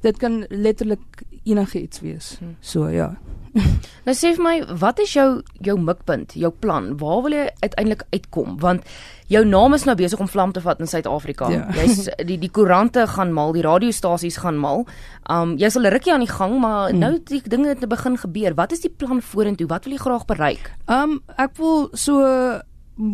Dit 0.04 0.18
kan 0.22 0.44
letterlik 0.48 1.24
enigiets 1.44 2.00
wees. 2.00 2.36
Hmm. 2.38 2.56
So 2.60 2.88
ja. 2.88 3.16
nou 4.06 4.14
sê 4.14 4.30
vir 4.36 4.44
my, 4.44 4.54
wat 4.78 5.00
is 5.02 5.14
jou 5.16 5.40
jou 5.64 5.74
mikpunt, 5.80 6.34
jou 6.38 6.50
plan? 6.62 6.92
Waar 7.00 7.22
wil 7.24 7.34
jy 7.34 7.46
uiteindelik 7.64 8.04
uitkom? 8.12 8.58
Want 8.62 8.86
jou 9.32 9.42
naam 9.48 9.74
is 9.74 9.86
nou 9.88 9.96
besig 9.98 10.20
om 10.20 10.30
vlam 10.30 10.52
te 10.54 10.62
vat 10.62 10.80
in 10.80 10.90
Suid-Afrika. 10.90 11.50
Ja. 11.52 11.66
Jy's 11.78 12.06
die 12.28 12.38
die 12.38 12.52
koerante 12.54 13.06
gaan 13.10 13.34
mal, 13.34 13.52
die 13.56 13.64
radiostasies 13.66 14.40
gaan 14.44 14.60
mal. 14.60 14.86
Um 15.30 15.56
jy 15.58 15.72
sal 15.74 15.88
'n 15.88 15.94
rukkie 15.96 16.14
aan 16.14 16.26
die 16.26 16.32
gang, 16.32 16.58
maar 16.60 16.90
hmm. 16.90 16.98
nou 16.98 17.12
die 17.18 17.42
dinge 17.44 17.74
het 17.74 17.88
begin 17.88 18.18
gebeur. 18.18 18.54
Wat 18.54 18.72
is 18.72 18.84
die 18.86 18.94
plan 18.94 19.22
vorentoe? 19.22 19.66
Wat 19.66 19.84
wil 19.84 19.96
jy 19.96 20.02
graag 20.04 20.26
bereik? 20.26 20.72
Um 20.86 21.20
ek 21.36 21.56
wil 21.58 21.88
so 21.92 22.22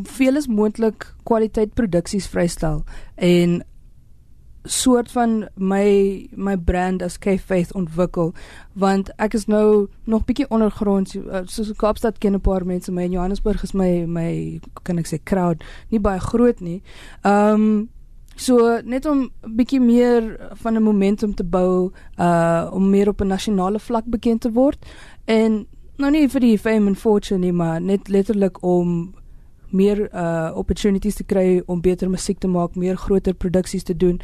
veel 0.08 0.36
as 0.36 0.48
moontlik 0.48 1.10
kwaliteit 1.28 1.74
produksies 1.76 2.26
vrystel 2.32 2.84
en 3.20 3.60
soort 4.64 5.10
van 5.10 5.48
my 5.54 6.28
my 6.36 6.56
brand 6.56 7.02
as 7.02 7.18
K 7.18 7.38
Faith 7.38 7.72
ontwikkel 7.72 8.32
want 8.72 9.10
ek 9.20 9.34
is 9.34 9.46
nou 9.46 9.88
nog 10.04 10.24
bietjie 10.24 10.48
ondergrond 10.48 11.14
eh, 11.14 11.42
soos 11.44 11.72
Kaapstad 11.76 12.18
ken 12.18 12.34
'n 12.34 12.40
paar 12.40 12.66
mense 12.66 12.92
my 12.92 13.04
in 13.04 13.12
Johannesburg 13.12 13.62
is 13.62 13.72
my 13.72 14.04
my 14.06 14.60
kan 14.82 14.98
ek 14.98 15.06
sê 15.06 15.18
crowd 15.24 15.64
nie 15.90 16.00
baie 16.00 16.20
groot 16.20 16.60
nie. 16.60 16.82
Ehm 17.22 17.54
um, 17.54 17.88
so 18.36 18.80
net 18.84 19.06
om 19.06 19.30
bietjie 19.42 19.80
meer 19.80 20.50
van 20.62 20.74
'n 20.74 20.82
momentum 20.82 21.34
te 21.34 21.44
bou 21.44 21.92
uh 22.18 22.70
om 22.72 22.90
meer 22.90 23.08
op 23.08 23.20
'n 23.20 23.26
nasionale 23.26 23.78
vlak 23.78 24.04
bekend 24.04 24.40
te 24.40 24.52
word 24.52 24.78
en 25.24 25.66
nou 25.96 26.10
nie 26.10 26.28
vir 26.28 26.40
die 26.40 26.58
fame 26.58 26.86
and 26.86 26.98
fortune 26.98 27.40
nie 27.40 27.52
maar 27.52 27.80
net 27.80 28.08
letterlik 28.08 28.62
om 28.62 29.14
meer 29.74 30.06
uh 30.14 30.50
opportunities 30.54 31.18
te 31.18 31.26
kry 31.26 31.62
om 31.66 31.80
beter 31.82 32.10
musiek 32.10 32.38
te 32.38 32.48
maak, 32.48 32.76
meer 32.78 32.96
groter 32.96 33.34
produksies 33.34 33.82
te 33.82 33.96
doen. 33.96 34.20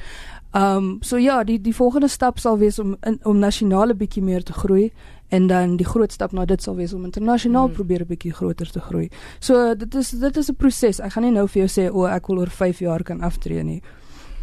Um 0.57 0.99
so 1.07 1.19
ja, 1.19 1.43
die 1.45 1.61
die 1.61 1.75
volgende 1.75 2.09
stap 2.09 2.39
sal 2.39 2.59
wees 2.59 2.79
om 2.79 2.97
in, 3.07 3.19
om 3.23 3.39
nasionale 3.39 3.95
bietjie 3.95 4.23
meer 4.23 4.43
te 4.43 4.53
groei 4.53 4.91
en 5.31 5.47
dan 5.47 5.77
die 5.79 5.87
groot 5.87 6.13
stap 6.13 6.33
na 6.33 6.45
dit 6.45 6.63
sal 6.63 6.75
wees 6.75 6.93
om 6.93 7.05
internasionaal 7.07 7.69
hmm. 7.69 7.75
probeer 7.75 8.03
'n 8.03 8.07
bietjie 8.07 8.33
groter 8.35 8.71
te 8.71 8.81
groei. 8.81 9.11
So 9.39 9.75
dit 9.75 9.95
is 9.95 10.11
dit 10.11 10.37
is 10.37 10.51
'n 10.51 10.55
proses. 10.55 11.01
Ek 11.01 11.13
gaan 11.13 11.23
nie 11.23 11.33
nou 11.33 11.47
vir 11.49 11.67
jou 11.67 11.71
sê 11.71 11.93
o, 11.95 12.05
ek 12.07 12.27
wil 12.27 12.39
oor 12.39 12.51
5 12.51 12.79
jaar 12.79 13.03
kan 13.03 13.21
aftree 13.21 13.63
nie. 13.63 13.83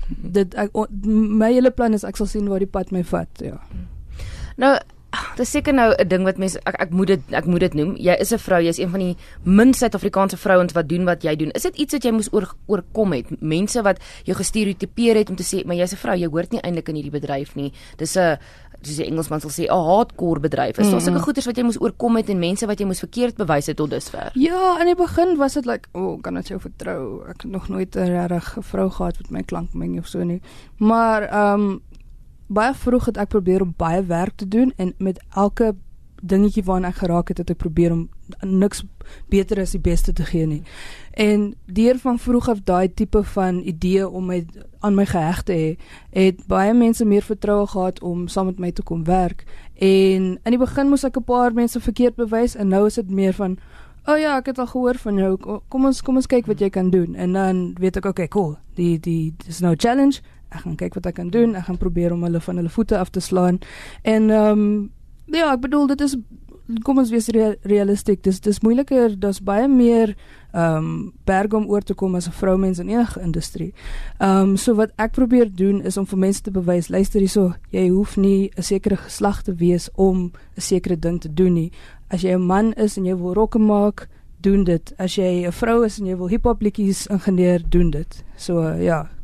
Dit 0.08 0.56
ek, 0.56 0.70
o, 0.72 0.86
my 1.04 1.52
hele 1.54 1.72
plan 1.72 1.94
is 1.94 2.04
ek 2.04 2.16
sal 2.16 2.26
sien 2.28 2.48
waar 2.48 2.60
die 2.60 2.72
pad 2.72 2.92
my 2.92 3.04
vat, 3.04 3.30
ja. 3.40 3.60
Nou 4.58 4.78
Dis 5.38 5.52
seker 5.54 5.74
nou 5.74 5.94
'n 5.94 6.08
ding 6.08 6.24
wat 6.24 6.38
mense 6.38 6.60
ek 6.66 6.76
ek 6.82 6.90
moet 6.90 7.08
dit 7.08 7.22
ek 7.32 7.46
moet 7.46 7.60
dit 7.60 7.74
noem. 7.74 7.96
Jy 7.96 8.16
is 8.20 8.34
'n 8.34 8.38
vrou, 8.38 8.62
jy's 8.62 8.80
een 8.80 8.90
van 8.90 9.00
die 9.00 9.16
min 9.44 9.74
Suid-Afrikaanse 9.74 10.38
vrouens 10.38 10.74
wat 10.74 10.90
doen 10.90 11.06
wat 11.06 11.22
jy 11.24 11.36
doen. 11.36 11.52
Is 11.52 11.62
dit 11.62 11.76
iets 11.76 11.94
wat 11.94 12.04
jy 12.04 12.12
moes 12.12 12.34
oor 12.34 12.56
oorkom 12.66 13.14
het? 13.14 13.42
Mense 13.42 13.82
wat 13.82 14.00
jou 14.24 14.36
gestereotipeer 14.38 15.16
het 15.16 15.30
om 15.30 15.36
te 15.36 15.44
sê, 15.44 15.66
"Maar 15.66 15.76
jy's 15.76 15.94
'n 15.94 15.98
vrou, 15.98 16.16
jy 16.18 16.28
hoort 16.28 16.52
nie 16.52 16.62
eintlik 16.62 16.90
in 16.90 16.96
hierdie 16.96 17.20
bedryf 17.20 17.56
nie." 17.56 17.72
Dis 17.98 18.16
'n 18.18 18.38
soos 18.82 19.00
die 19.00 19.08
Engelsman 19.08 19.42
sal 19.42 19.52
sê, 19.52 19.66
'n 19.66 19.86
hardcore 19.90 20.40
bedryf. 20.40 20.78
Is 20.78 20.92
daar 20.92 21.02
sulke 21.02 21.20
goeders 21.20 21.46
wat 21.46 21.58
jy 21.58 21.64
moes 21.64 21.82
oorkom 21.82 22.16
het 22.18 22.30
en 22.30 22.40
mense 22.40 22.66
wat 22.66 22.80
jy 22.80 22.86
moes 22.86 23.00
verkeerd 23.00 23.36
bewys 23.36 23.68
het 23.68 23.78
tot 23.78 23.90
dusver? 23.90 24.32
Ja, 24.34 24.80
in 24.80 24.86
die 24.86 24.96
begin 24.96 25.38
was 25.38 25.54
dit 25.54 25.66
like, 25.66 25.90
"O, 25.94 26.00
oh, 26.00 26.22
kan 26.22 26.38
ek 26.38 26.48
jou 26.48 26.60
vertrou? 26.60 27.24
Ek 27.30 27.42
het 27.42 27.52
nog 27.52 27.70
nooit 27.70 27.96
'n 27.96 28.28
regte 28.28 28.62
vrou 28.62 28.90
gehad 28.90 29.18
wat 29.18 29.32
my 29.32 29.44
klank 29.44 29.74
meng 29.74 29.98
of 29.98 30.08
so 30.08 30.24
nie." 30.24 30.42
Maar 30.78 31.22
ehm 31.24 31.60
um, 31.60 31.82
baie 32.48 32.74
vroeg 32.74 33.06
het 33.06 33.18
ek 33.18 33.30
probeer 33.30 33.62
om 33.62 33.74
baie 33.78 34.04
werk 34.04 34.36
te 34.36 34.48
doen 34.48 34.74
en 34.78 34.94
met 34.98 35.20
elke 35.36 35.76
dingetjie 36.22 36.64
waarna 36.64 36.88
ek 36.88 37.02
geraak 37.02 37.30
het, 37.30 37.38
het 37.38 37.52
ek 37.54 37.60
probeer 37.62 37.94
om 37.94 38.08
niks 38.42 38.84
beter 39.30 39.62
as 39.62 39.76
die 39.76 39.82
beste 39.82 40.14
te 40.14 40.26
gee 40.26 40.48
nie. 40.48 40.62
En 41.14 41.54
deur 41.66 42.00
van 42.02 42.20
vroeg 42.20 42.50
af 42.50 42.64
daai 42.66 42.90
tipe 42.94 43.24
van 43.34 43.62
idee 43.66 44.08
om 44.08 44.26
my 44.32 44.42
aan 44.86 44.98
my 44.98 45.06
geheg 45.06 45.44
te 45.44 45.58
hê, 45.58 45.70
het 46.14 46.44
baie 46.50 46.74
mense 46.74 47.06
meer 47.06 47.26
vertroue 47.26 47.68
gehad 47.68 48.02
om 48.02 48.28
saam 48.28 48.52
met 48.52 48.60
my 48.60 48.72
te 48.72 48.84
kom 48.84 49.04
werk. 49.06 49.46
En 49.76 50.38
in 50.38 50.56
die 50.56 50.62
begin 50.62 50.90
moes 50.90 51.06
ek 51.06 51.18
'n 51.18 51.24
paar 51.24 51.54
mense 51.54 51.80
verkeerd 51.80 52.16
bewys 52.16 52.56
en 52.56 52.68
nou 52.68 52.86
is 52.88 52.96
dit 52.96 53.10
meer 53.10 53.34
van 53.34 53.58
O 54.08 54.14
oh 54.14 54.20
ja, 54.20 54.38
ek 54.38 54.46
het 54.46 54.60
al 54.60 54.68
gehoor 54.68 54.96
van 54.96 55.18
jou. 55.18 55.38
Kom 55.68 55.86
ons 55.86 56.02
kom 56.02 56.16
ons 56.16 56.28
kyk 56.28 56.46
wat 56.48 56.60
jy 56.60 56.70
kan 56.70 56.90
doen. 56.90 57.16
En 57.16 57.34
dan 57.34 57.74
weet 57.76 57.98
ek, 57.98 58.06
okay, 58.06 58.28
cool. 58.28 58.56
Die 58.76 59.00
die 59.00 59.34
dis 59.46 59.60
nou 59.60 59.76
challenge 59.76 60.22
ek 60.50 60.62
gaan 60.62 60.76
kyk 60.76 60.94
wat 60.94 61.06
ek 61.06 61.16
kan 61.16 61.30
doen. 61.30 61.56
Ek 61.56 61.66
gaan 61.66 61.78
probeer 61.78 62.14
om 62.14 62.24
hulle 62.24 62.40
van 62.40 62.56
hulle 62.56 62.70
voete 62.70 62.98
af 62.98 63.10
te 63.10 63.20
slaan. 63.20 63.60
En 64.02 64.30
ehm 64.30 64.60
um, 64.60 64.92
ja, 65.26 65.52
ek 65.54 65.62
bedoel 65.62 65.88
dit 65.88 66.02
is 66.02 66.18
kom 66.84 67.00
ons 67.00 67.12
wees 67.12 67.30
realisties. 67.64 68.20
Dis 68.24 68.40
dis 68.44 68.60
moeiliker. 68.64 69.16
Daar's 69.20 69.40
baie 69.44 69.68
meer 69.68 70.16
ehm 70.54 70.78
um, 70.78 71.14
berg 71.28 71.54
om 71.54 71.68
oor 71.70 71.84
te 71.84 71.94
kom 71.94 72.16
as 72.16 72.28
'n 72.28 72.32
vroumens 72.32 72.80
in 72.80 72.90
enige 72.90 73.22
industrie. 73.22 73.74
Ehm 74.20 74.50
um, 74.50 74.58
so 74.58 74.76
wat 74.76 74.92
ek 74.98 75.12
probeer 75.12 75.56
doen 75.56 75.82
is 75.82 75.98
om 75.98 76.06
vir 76.06 76.18
mense 76.18 76.42
te 76.42 76.52
bewys, 76.52 76.90
luister 76.90 77.20
hierso, 77.20 77.54
jy 77.70 77.90
hoef 77.90 78.18
nie 78.18 78.52
'n 78.58 78.64
sekere 78.64 78.96
geslag 78.96 79.42
te 79.44 79.54
wees 79.56 79.90
om 79.96 80.32
'n 80.56 80.62
sekere 80.62 81.00
ding 81.00 81.22
te 81.22 81.34
doen 81.34 81.54
nie. 81.54 81.72
As 82.10 82.22
jy 82.22 82.34
'n 82.34 82.46
man 82.46 82.74
is 82.74 82.98
en 82.98 83.06
jy 83.06 83.16
wil 83.16 83.34
rokke 83.34 83.60
maak, 83.60 84.08
doen 84.42 84.64
dit. 84.64 84.94
As 84.98 85.16
jy 85.16 85.46
'n 85.46 85.52
vrou 85.52 85.86
is 85.86 86.00
en 86.00 86.06
jy 86.06 86.18
wil 86.18 86.28
hiphop 86.28 86.62
liedjies 86.62 87.08
ingenieur, 87.08 87.62
doen 87.70 87.90
dit. 87.92 88.24
So 88.36 88.62
uh, 88.62 88.84
ja. 88.84 89.17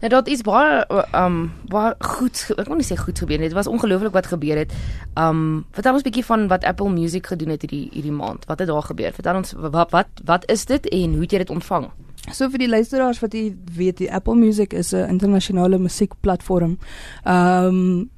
Nou 0.00 0.10
dat 0.10 0.28
is 0.28 0.42
baie 0.42 0.84
um 1.14 1.52
baie 1.68 1.94
goed 1.98 2.44
ek 2.56 2.68
wil 2.68 2.76
nie 2.80 2.86
sê 2.86 2.96
goed 2.96 3.18
gebeur. 3.18 3.38
Dit 3.38 3.56
was 3.56 3.66
ongelooflik 3.66 4.12
wat 4.12 4.26
gebeur 4.26 4.56
het. 4.56 4.72
Um 5.14 5.64
vertel 5.72 5.94
ons 5.94 6.02
'n 6.02 6.08
bietjie 6.10 6.24
van 6.24 6.48
wat 6.48 6.64
Apple 6.64 6.90
Music 6.90 7.26
gedoen 7.26 7.48
het 7.48 7.62
hierdie 7.62 7.88
hierdie 7.92 8.12
maand. 8.12 8.44
Wat 8.46 8.58
het 8.58 8.68
daar 8.68 8.82
gebeur? 8.82 9.12
Vertel 9.12 9.36
ons 9.36 9.52
wat 9.56 9.90
wat 9.90 10.08
wat 10.24 10.50
is 10.50 10.64
dit 10.64 10.88
en 10.88 11.12
hoe 11.12 11.22
het 11.22 11.32
jy 11.32 11.38
dit 11.38 11.50
ontvang? 11.50 11.90
So 12.32 12.50
vir 12.50 12.58
die 12.58 12.68
luisteraars 12.68 13.20
wat 13.20 13.32
jy 13.32 13.56
weet, 13.76 13.96
die 13.96 14.12
Apple 14.12 14.34
Music 14.34 14.72
is 14.72 14.92
'n 14.92 15.08
internasionale 15.08 15.78
musiekplatform. 15.78 16.78
Um 17.24 18.10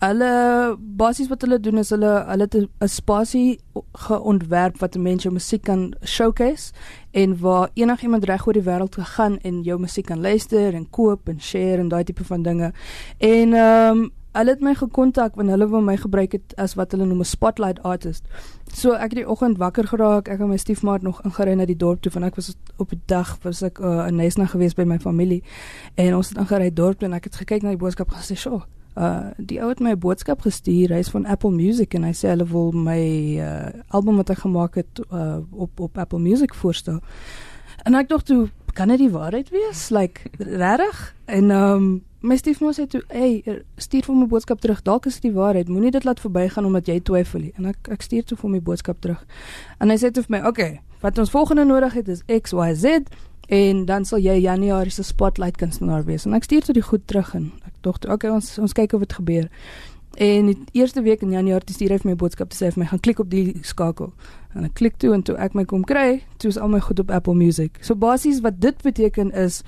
Hulle 0.00 0.76
basies 0.96 1.28
wat 1.28 1.42
hulle 1.44 1.58
doen 1.60 1.76
is 1.82 1.90
hulle 1.92 2.10
hulle 2.24 2.46
het 2.46 2.54
'n 2.56 2.88
spasie 2.88 3.60
geontwerp 3.92 4.78
wat 4.80 4.96
'n 4.96 5.02
mens 5.02 5.22
jou 5.22 5.32
musiek 5.32 5.62
kan 5.62 5.94
showcase 6.04 6.72
en 7.10 7.40
waar 7.40 7.68
enigiemand 7.74 8.24
reg 8.24 8.46
oor 8.46 8.52
die 8.52 8.62
wêreld 8.62 8.94
gegaan 8.94 9.38
en 9.38 9.62
jou 9.62 9.78
musiek 9.78 10.06
kan 10.06 10.20
luister 10.20 10.74
en 10.74 10.90
koop 10.90 11.28
en 11.28 11.40
share 11.40 11.78
en 11.78 11.88
daai 11.88 12.04
tipe 12.04 12.24
van 12.24 12.42
dinge. 12.42 12.72
En 13.18 13.52
ehm 13.52 13.98
um, 13.98 14.10
hulle 14.32 14.50
het 14.50 14.60
my 14.60 14.74
gekontak 14.74 15.34
want 15.34 15.48
hulle 15.50 15.68
wou 15.68 15.82
my 15.82 15.96
gebruik 15.96 16.32
het 16.32 16.56
as 16.56 16.74
wat 16.74 16.92
hulle 16.92 17.04
noem 17.04 17.20
'n 17.20 17.24
spotlight 17.24 17.82
artist. 17.82 18.24
So 18.72 18.92
ek 18.92 19.10
het 19.10 19.20
die 19.20 19.28
oggend 19.28 19.58
wakker 19.58 19.86
geraak, 19.86 20.28
ek 20.28 20.40
en 20.40 20.48
my 20.48 20.56
stiefmaat 20.56 21.02
nog 21.02 21.22
ingery 21.24 21.54
na 21.54 21.64
die 21.64 21.76
dorp 21.76 22.00
toe 22.00 22.12
want 22.12 22.24
ek 22.26 22.34
was 22.36 22.54
op 22.76 22.92
'n 22.92 23.02
dag 23.06 23.38
was 23.42 23.62
ek 23.62 23.78
uh, 23.78 24.06
in 24.06 24.16
Nesna 24.16 24.46
gewees 24.46 24.74
by 24.74 24.84
my 24.84 24.98
familie 24.98 25.42
en 25.94 26.14
ons 26.16 26.28
het 26.28 26.38
ingery 26.38 26.72
dorp 26.72 26.98
toe 26.98 27.08
en 27.08 27.14
ek 27.14 27.24
het 27.24 27.36
gekyk 27.36 27.62
na 27.62 27.68
die 27.68 27.76
boodskap 27.76 28.08
gesê, 28.10 28.36
"Sjoe, 28.36 28.62
uh 28.98 29.30
die 29.36 29.60
ou 29.62 29.68
het 29.68 29.80
my 29.80 29.90
'n 29.90 29.98
boodskap 29.98 30.40
gestuur. 30.40 30.88
Hy's 30.88 31.10
van 31.10 31.26
Apple 31.26 31.50
Music 31.50 31.94
en 31.94 32.02
hy 32.02 32.12
sê 32.12 32.28
hulle 32.28 32.46
wil 32.46 32.72
my 32.72 33.02
uh 33.38 33.68
album 33.88 34.16
wat 34.16 34.30
ek 34.30 34.38
gemaak 34.38 34.74
het 34.74 35.00
uh 35.12 35.38
op 35.50 35.80
op 35.80 35.98
Apple 35.98 36.18
Music 36.18 36.54
voorstel. 36.54 37.00
En 37.84 37.94
ek 37.94 38.08
dink 38.08 38.22
toe 38.22 38.48
kan 38.72 38.88
dit 38.88 38.98
die 38.98 39.10
waarheid 39.10 39.50
wees? 39.50 39.88
Like 39.90 40.20
regtig? 40.38 41.14
En 41.24 41.50
um 41.50 42.02
my 42.20 42.36
stiefma 42.36 42.72
sê 42.72 42.86
toe, 42.86 43.02
"Hey, 43.08 43.64
stuur 43.76 44.04
vir 44.04 44.14
my 44.14 44.26
boodskap 44.26 44.60
terug. 44.60 44.82
Dalk 44.82 45.06
is 45.06 45.20
dit 45.20 45.22
die 45.22 45.40
waarheid. 45.40 45.68
Moenie 45.68 45.90
dit 45.90 46.04
laat 46.04 46.20
verbygaan 46.20 46.64
omdat 46.64 46.86
jy 46.86 47.00
twyfel 47.00 47.40
nie." 47.40 47.52
En 47.56 47.64
ek 47.64 47.88
ek 47.88 48.02
stuur 48.02 48.24
toe 48.24 48.36
vir 48.36 48.50
my 48.50 48.60
boodskap 48.60 49.00
terug. 49.00 49.26
En 49.78 49.88
hy 49.88 49.96
sê 49.96 50.10
toe 50.10 50.22
vir 50.22 50.38
my, 50.38 50.38
"Oké, 50.38 50.48
okay, 50.48 50.80
wat 51.00 51.18
ons 51.18 51.30
volgende 51.30 51.64
nodig 51.64 51.92
het 51.92 52.08
is 52.08 52.22
XYZ." 52.26 53.00
en 53.50 53.84
dan 53.84 54.04
sal 54.06 54.20
jy 54.22 54.36
Januarie 54.44 54.92
se 54.94 55.02
spotlight 55.02 55.58
kunstenaar 55.58 56.04
wees 56.06 56.26
en 56.26 56.36
ek 56.38 56.46
stuur 56.46 56.68
tot 56.68 56.76
die 56.78 56.86
goed 56.86 57.02
terug 57.10 57.32
en 57.34 57.50
dink 57.82 58.04
okay 58.08 58.30
ons 58.30 58.58
ons 58.58 58.72
kyk 58.72 58.92
of 58.92 59.00
dit 59.00 59.12
gebeur. 59.12 59.48
En 60.14 60.46
die 60.46 60.58
eerste 60.72 61.02
week 61.02 61.22
in 61.22 61.30
Januarie 61.30 61.74
stuur 61.74 61.94
hy 61.94 61.98
vir 62.02 62.10
my 62.10 62.16
boodskap 62.18 62.50
te 62.50 62.58
sê 62.58 62.72
vir 62.74 62.82
my 62.82 62.88
gaan 62.90 63.00
klik 63.00 63.20
op 63.22 63.30
die 63.30 63.60
skakel. 63.62 64.10
En 64.54 64.66
ek 64.66 64.74
klik 64.80 64.98
toe 64.98 65.14
en 65.14 65.22
toe 65.22 65.36
ek 65.38 65.54
my 65.54 65.64
kom 65.64 65.84
kry 65.86 66.24
toe 66.42 66.50
is 66.50 66.58
al 66.58 66.68
my 66.72 66.80
goed 66.82 66.98
op 66.98 67.10
Apple 67.14 67.34
Music. 67.38 67.78
So 67.86 67.94
basies 67.94 68.42
wat 68.42 68.58
dit 68.60 68.82
beteken 68.82 69.30
is 69.30 69.62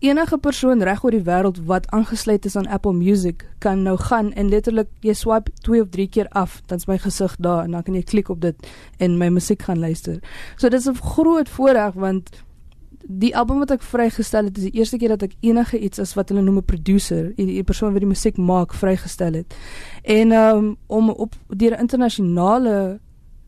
enige 0.00 0.38
persoon 0.40 0.80
reg 0.82 1.02
oor 1.04 1.12
die 1.12 1.24
wêreld 1.26 1.58
wat 1.68 1.88
aangesluit 1.92 2.46
is 2.48 2.56
aan 2.56 2.68
Apple 2.72 2.96
Music 2.96 3.44
kan 3.60 3.82
nou 3.84 3.98
gaan 4.00 4.32
en 4.32 4.48
letterlik 4.48 4.88
jy 5.04 5.12
swipe 5.12 5.52
2 5.66 5.82
of 5.84 5.90
3 5.92 6.06
keer 6.08 6.30
af 6.32 6.62
dan's 6.72 6.88
my 6.88 6.96
gesig 6.98 7.34
daar 7.36 7.66
en 7.66 7.76
dan 7.76 7.84
kan 7.84 7.98
jy 7.98 8.02
klik 8.08 8.30
op 8.32 8.40
dit 8.40 8.70
en 8.98 9.18
my 9.20 9.28
musiek 9.28 9.60
gaan 9.68 9.78
luister. 9.78 10.22
So 10.56 10.68
dit 10.68 10.80
is 10.80 10.88
'n 10.88 10.96
groot 10.96 11.48
voordeel 11.48 11.92
want 11.94 12.30
die 13.06 13.36
album 13.36 13.58
wat 13.58 13.70
ek 13.70 13.82
vrygestel 13.82 14.44
het 14.44 14.58
is 14.58 14.68
die 14.68 14.78
eerste 14.78 14.98
keer 15.00 15.14
dat 15.14 15.22
ek 15.22 15.36
enige 15.40 15.78
iets 15.78 15.98
as 16.02 16.14
wat 16.18 16.28
hulle 16.28 16.42
noem 16.42 16.58
'n 16.60 16.64
producer, 16.64 17.32
die, 17.36 17.46
die 17.46 17.64
persoon 17.64 17.92
wat 17.92 18.00
die 18.00 18.10
musiek 18.10 18.36
maak, 18.36 18.74
vrygestel 18.74 19.32
het. 19.32 19.54
En 20.02 20.32
um, 20.32 20.76
om 20.86 21.10
op 21.10 21.34
deur 21.48 21.76
'n 21.76 21.80
internasionale 21.80 23.00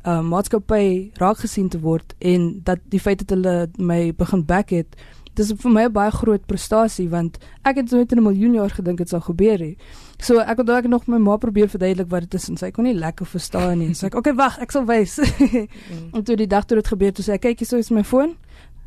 uh, 0.07 0.21
maatskappy 0.21 1.11
raak 1.15 1.39
gesien 1.39 1.69
te 1.69 1.81
word 1.81 2.15
en 2.19 2.61
dat 2.65 2.79
die 2.89 3.01
feit 3.01 3.19
dat 3.19 3.31
hulle 3.31 3.69
my 3.77 4.15
begin 4.17 4.45
back 4.45 4.71
het, 4.71 4.97
dis 5.35 5.53
vir 5.53 5.71
my 5.71 5.85
'n 5.85 5.93
baie 5.93 6.11
groot 6.11 6.47
prestasie 6.47 7.09
want 7.09 7.39
ek 7.65 7.77
het 7.77 7.91
nooit 7.91 8.13
in 8.13 8.19
'n 8.19 8.23
miljoen 8.23 8.55
jaar 8.55 8.71
gedink 8.71 8.99
dit 8.99 9.09
sou 9.09 9.21
gebeur 9.21 9.59
nie. 9.59 9.77
So 10.19 10.39
ek 10.39 10.59
het 10.59 10.67
dalk 10.67 10.87
nog 10.87 11.07
my 11.07 11.19
ma 11.19 11.37
probeer 11.37 11.69
verduidelik 11.69 12.11
wat 12.11 12.21
dit 12.21 12.35
is 12.35 12.49
en 12.49 12.57
sy 12.57 12.71
kon 12.71 12.85
nie 12.85 12.95
lekker 12.95 13.27
verstaan 13.27 13.79
nie. 13.79 13.95
So 13.95 14.07
ek, 14.07 14.15
okay, 14.15 14.35
wag, 14.35 14.59
ek 14.59 14.71
sal 14.71 14.85
wys. 14.85 15.19
mm. 15.21 16.13
En 16.13 16.25
toe 16.25 16.37
die 16.37 16.47
dag 16.47 16.65
toe 16.65 16.77
dit 16.77 16.89
gebeur, 16.89 17.13
toe 17.13 17.25
sê 17.25 17.33
ek, 17.33 17.41
kyk 17.41 17.59
hier, 17.59 17.69
so 17.69 17.77
is 17.77 17.91
my 17.91 18.05
foon 18.05 18.37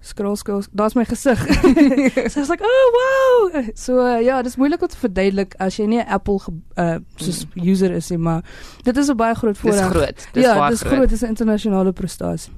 scroll 0.06 0.36
scroll 0.38 0.64
daar's 0.72 0.96
my 0.96 1.04
gesig. 1.10 1.40
so 2.32 2.42
ek 2.42 2.48
sê, 2.48 2.58
"Oh, 2.62 2.88
wow." 2.98 3.64
So 3.74 3.98
uh, 4.00 4.22
ja, 4.22 4.42
dit 4.42 4.52
is 4.54 4.58
moeilik 4.62 4.82
om 4.82 4.92
te 4.92 5.00
verduidelik 5.02 5.56
as 5.60 5.80
jy 5.80 5.88
nie 5.90 6.02
'n 6.04 6.08
Apple 6.08 6.40
uh 6.78 7.00
soos 7.18 7.46
mm. 7.46 7.66
user 7.72 7.92
is 7.92 8.10
nie, 8.14 8.20
maar 8.22 8.44
dit 8.84 8.98
is 8.98 9.10
'n 9.10 9.18
baie 9.18 9.36
groot 9.36 9.58
voordeel. 9.58 9.90
Dis 9.90 9.98
groot. 9.98 10.28
Dis 10.34 10.44
ja, 10.44 10.70
dis 10.70 10.82
groot, 10.82 11.10
dis 11.10 11.22
'n 11.22 11.34
internasionale 11.34 11.94
prestasie. 11.94 12.54